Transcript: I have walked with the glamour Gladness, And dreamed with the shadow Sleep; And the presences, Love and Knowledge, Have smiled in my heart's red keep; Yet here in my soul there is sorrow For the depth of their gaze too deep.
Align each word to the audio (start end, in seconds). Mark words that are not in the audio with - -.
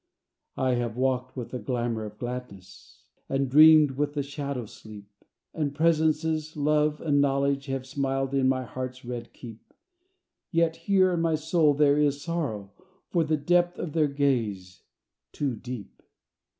I 0.57 0.71
have 0.77 0.97
walked 0.97 1.37
with 1.37 1.51
the 1.51 1.59
glamour 1.59 2.09
Gladness, 2.09 3.03
And 3.29 3.47
dreamed 3.47 3.91
with 3.91 4.15
the 4.15 4.23
shadow 4.23 4.65
Sleep; 4.65 5.07
And 5.53 5.69
the 5.71 5.75
presences, 5.75 6.57
Love 6.57 6.99
and 7.01 7.21
Knowledge, 7.21 7.67
Have 7.67 7.85
smiled 7.85 8.33
in 8.33 8.49
my 8.49 8.63
heart's 8.63 9.05
red 9.05 9.31
keep; 9.31 9.75
Yet 10.49 10.75
here 10.77 11.13
in 11.13 11.21
my 11.21 11.35
soul 11.35 11.75
there 11.75 11.99
is 11.99 12.19
sorrow 12.19 12.71
For 13.11 13.23
the 13.23 13.37
depth 13.37 13.77
of 13.77 13.93
their 13.93 14.07
gaze 14.07 14.81
too 15.33 15.55
deep. 15.55 16.01